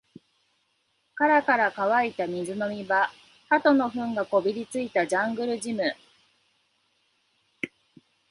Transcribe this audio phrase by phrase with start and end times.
[1.13, 3.11] カラカラに乾いた水飲み場、
[3.49, 5.93] 鳩の糞がこびりついたジャングルジム